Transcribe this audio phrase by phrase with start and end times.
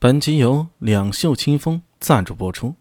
[0.00, 2.76] 本集由两袖清风赞助播出，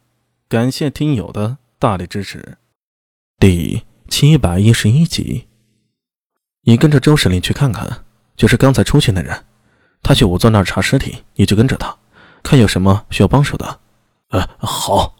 [0.47, 2.59] 感谢听友的大力支持。
[3.39, 5.47] 第七百一十一集，
[6.61, 9.45] 你跟着周司令去看看，就是刚才出去那人，
[10.03, 11.97] 他去仵作那儿查尸体，你就跟着他，
[12.43, 13.79] 看有什么需要帮手的。
[14.29, 15.15] 呃，好。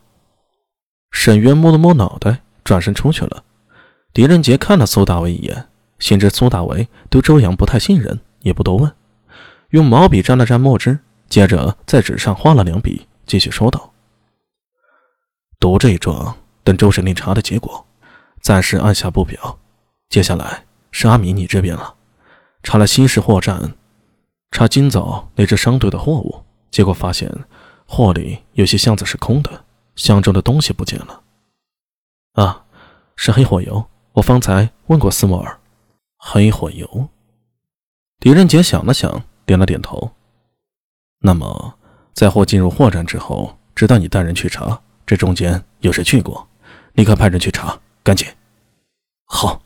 [1.10, 3.44] 沈渊摸了摸脑袋，转身出去了。
[4.14, 5.68] 狄仁杰看了苏大为一眼，
[5.98, 8.94] 心知苏大为对周阳不太信任，也不多问，
[9.72, 11.00] 用毛笔沾了沾墨汁。
[11.30, 13.92] 接着在纸上画了两笔，继续说道
[15.60, 17.86] ：“读这一状，等周审令查的结果，
[18.42, 19.60] 暂时按下不表。
[20.10, 21.96] 接下来是阿米你这边了，
[22.64, 23.74] 查了西市货站，
[24.52, 27.30] 查今早那支商队的货物，结果发现
[27.86, 29.66] 货里有些箱子是空的，
[29.96, 31.22] 箱中的东西不见了。
[32.34, 32.66] 啊，
[33.16, 33.86] 是黑火油。
[34.14, 35.60] 我方才问过斯莫尔，
[36.18, 37.10] 黑火油。”
[38.20, 40.12] 狄仁杰想了想，点了点头。
[41.20, 41.76] 那么，
[42.14, 46.48] 在货进入货站之后，直到你带人去查，这中间有谁去过？
[46.94, 48.28] 立刻派人去查，赶紧。
[49.26, 49.62] 好。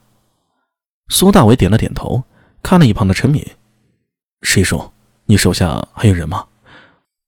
[1.09, 2.23] 苏大伟点了点头，
[2.63, 3.45] 看了一旁的陈敏
[4.43, 4.93] ：“师叔，
[5.25, 6.47] 你手下还有人吗？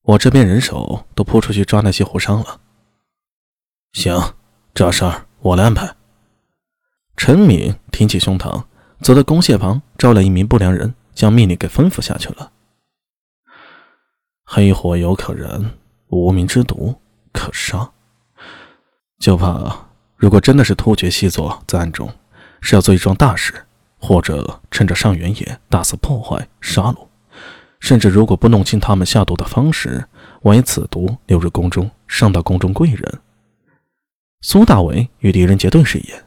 [0.03, 2.61] 我这边人手都扑出去抓那些货商了。”
[3.91, 4.35] 行，
[4.73, 5.95] 这事儿我来安排。
[7.17, 8.63] 陈敏挺起胸膛，
[9.01, 12.52] 走到工械旁，招来一名不良人，将命令给吩咐下去了。
[14.45, 15.71] 黑火油可燃，
[16.09, 16.93] 无名之毒
[17.31, 17.89] 可杀。
[19.19, 22.11] 就怕如果真的是突厥细作在暗中，
[22.61, 23.53] 是要做一桩大事，
[23.97, 26.97] 或者趁着上元野大肆破坏杀戮，
[27.79, 30.05] 甚至如果不弄清他们下毒的方式，
[30.41, 33.19] 万一此毒流入宫中，伤到宫中贵人。
[34.41, 36.23] 苏大伟与狄仁杰对视一眼，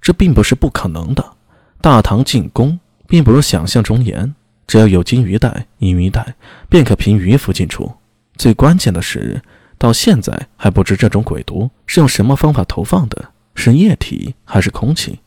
[0.00, 1.32] 这并不是不可能的。
[1.80, 4.34] 大唐进宫并不如想象中严。
[4.68, 6.36] 只要有金鱼袋、银鱼袋，
[6.68, 7.90] 便可凭鱼符进出。
[8.36, 9.42] 最关键的是，
[9.78, 15.20] 到现在还不知这种鬼毒是用什么方法投放的，是液体还是空气？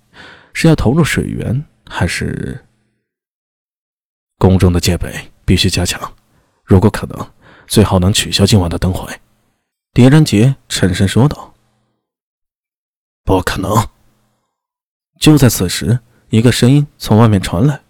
[0.54, 2.64] 是要投入水源还是？
[4.38, 6.14] 宫中的戒备必须加强，
[6.64, 7.32] 如果可能，
[7.68, 9.12] 最好能取消今晚的灯会。
[9.94, 11.54] 狄仁杰沉声说道
[13.26, 13.88] ：“不可能！”
[15.20, 16.00] 就在此时，
[16.30, 17.82] 一个声音从外面传来。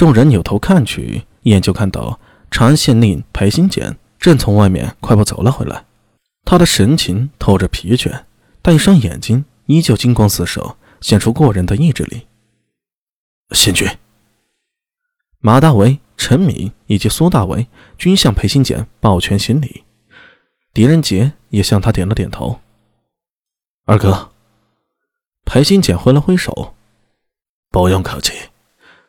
[0.00, 2.18] 众人扭头看去，一眼就看到
[2.50, 5.84] 长安县令裴新简正从外面快步走了回来。
[6.46, 8.24] 他的神情透着疲倦，
[8.62, 12.26] 但一双眼睛依旧金光四射，显出过人的意志力。
[13.50, 13.86] 县君，
[15.38, 17.66] 马大为、陈敏以及苏大为
[17.98, 19.84] 均向裴新简抱拳行礼，
[20.72, 22.58] 狄仁杰也向他点了点头。
[23.84, 24.32] 二哥，
[25.44, 26.74] 裴新简挥了挥手，
[27.68, 28.32] 不用客气。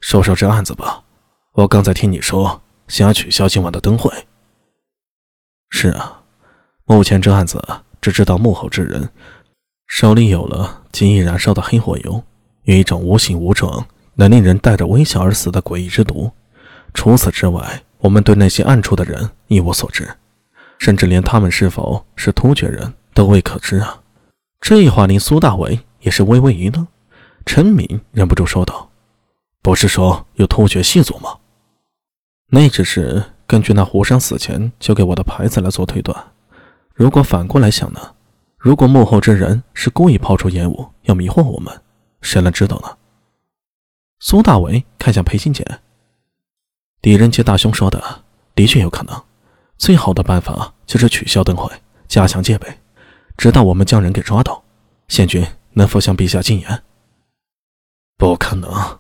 [0.01, 1.03] 说说这案子吧，
[1.53, 4.11] 我刚才听你说想要取消今晚的灯会。
[5.69, 6.21] 是啊，
[6.85, 7.63] 目前这案子
[8.01, 9.09] 只知道幕后之人
[9.87, 12.21] 手里有了极易燃烧的黑火油，
[12.63, 13.85] 有一种无形无状
[14.15, 16.29] 能令人带着微笑而死的诡异之毒。
[16.93, 20.09] 除此之外，我们对那些暗处的人一无所知，
[20.79, 24.01] 甚至连他们是否是突厥人都未可知啊！
[24.59, 26.85] 这话令苏大伟也是微微一愣，
[27.45, 28.90] 陈敏忍不住说道。
[29.61, 31.37] 不是说有突厥细族吗？
[32.47, 36.31] 那只是根据那胡商死前交给我的牌子来做推断。
[36.93, 38.15] 如果反过来想呢？
[38.57, 41.81] 如果幕后之人是故意抛出烟雾要迷惑我们，
[42.21, 42.97] 谁能知道呢？
[44.19, 45.65] 苏大为看向裴新简，
[47.01, 48.23] 狄仁杰大兄说的
[48.53, 49.23] 的确有可能。
[49.77, 51.71] 最好的办法就是取消灯会，
[52.07, 52.67] 加强戒备，
[53.35, 54.63] 直到我们将人给抓到。
[55.07, 56.83] 县君能否向陛下进言？
[58.17, 58.99] 不可能。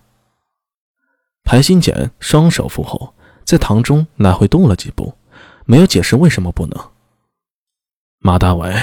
[1.51, 3.13] 裴新简双手负后，
[3.43, 5.13] 在堂中来回踱了几步，
[5.65, 6.79] 没有解释为什么不能。
[8.19, 8.73] 马大伟，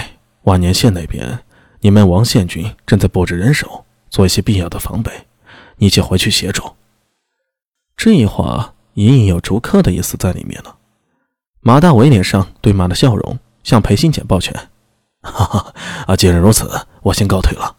[0.42, 1.38] 万年县那边，
[1.80, 5.10] 你们王县军正在布置人手，做一些必要的防备，
[5.78, 6.74] 你且回去协助。
[7.96, 10.76] 这一话隐隐有逐客的意思在里面了。
[11.60, 14.54] 马大伟脸上堆满了笑容，向裴新简抱拳
[15.24, 15.74] ：“哈哈，
[16.06, 16.70] 啊，既然如此，
[17.00, 17.74] 我先告退了。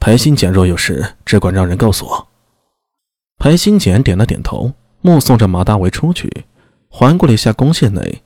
[0.00, 2.26] 裴新简若有事，只管让人告诉我。”
[3.42, 6.44] 裴新简点了点头，目送着马大为出去，
[6.88, 8.22] 环顾了一下宫线内，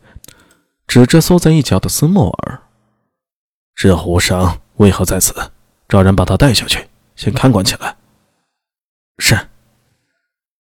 [0.87, 2.61] 指着缩在一角的斯莫尔
[3.75, 5.35] ：“这胡商为何在此？
[5.89, 6.87] 找人把他带下去，
[7.17, 7.97] 先看管起来。”
[9.17, 9.49] 是。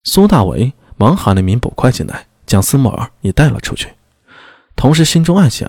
[0.05, 3.93] 苏大为忙喊了名捕快进来，将斯莫尔也带了出去，
[4.75, 5.69] 同时心中暗想：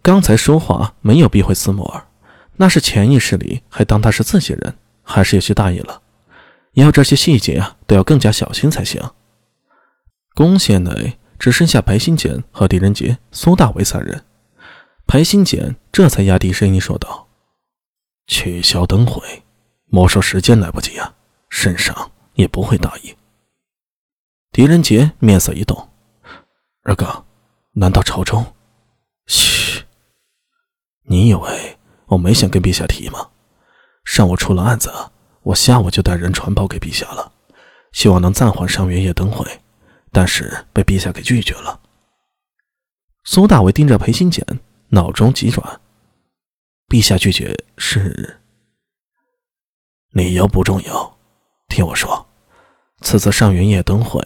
[0.00, 2.06] 刚才说话没有避讳斯莫尔，
[2.54, 6.02] 那是潜意识里还当他是自己人，还是有些大意了。
[6.72, 9.02] 以后这些细节啊，都要更加小心才行。
[10.34, 14.24] 宫县内只剩下裴新简和狄仁杰、苏大为三人。
[15.06, 17.28] 裴新简这才压低声音说道
[18.28, 19.42] ：“取消灯会，
[19.86, 21.14] 莫说时间来不及啊，
[21.48, 23.16] 圣上也不会答应。”
[24.52, 25.88] 狄仁杰面色一动
[26.84, 27.24] ：“二哥，
[27.72, 28.54] 难道朝中
[29.26, 29.84] ？”“嘘，
[31.04, 33.28] 你以为我没想跟陛下提吗？
[34.04, 34.90] 上午出了案子，
[35.48, 37.32] 我下午就带人传报给陛下了，
[37.92, 39.46] 希望能暂缓上元夜灯会。”
[40.12, 41.80] 但是被陛下给拒绝了。
[43.24, 44.44] 苏大伟盯着裴新简，
[44.88, 45.80] 脑中急转。
[46.88, 48.40] 陛下拒绝是
[50.10, 51.18] 理由不重要，
[51.68, 52.26] 听我说，
[53.02, 54.20] 此次上元夜灯会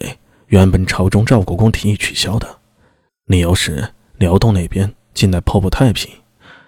[0.47, 2.59] 原本朝中赵国公提议取消的，
[3.25, 6.09] 理由是辽东那边近来颇不太平，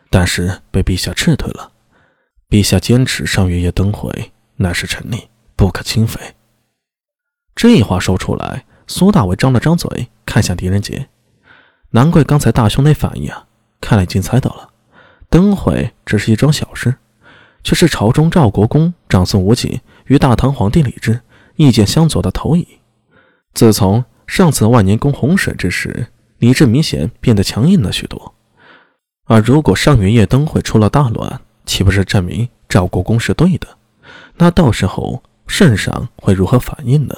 [0.10, 1.72] 但是被陛下斥退了。
[2.50, 5.20] 陛下坚持上元夜灯会乃是臣令，
[5.56, 6.36] 不可轻废。
[7.56, 8.66] 这话说出来。
[8.88, 11.10] 苏大伟张了张嘴，看向狄仁杰。
[11.90, 13.48] 难怪刚才大兄那反应啊！
[13.82, 14.70] 看来已经猜到了，
[15.28, 16.96] 灯会只是一桩小事，
[17.64, 21.22] 却是朝中赵国公长孙无忌与大唐皇帝李治
[21.56, 22.68] 意见相左的投影。
[23.56, 26.08] 自从上次万年宫洪水之时，
[26.38, 28.36] 李治明显变得强硬了许多。
[29.24, 33.68] 而如果上元夜灯会出了大乱，岂不是证明赵国公是对的？
[34.38, 37.16] 那到时候圣上会如何反应呢？